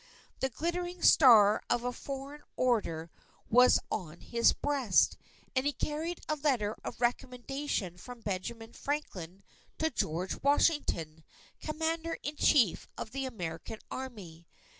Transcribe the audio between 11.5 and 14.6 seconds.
Commander in Chief of the American Army.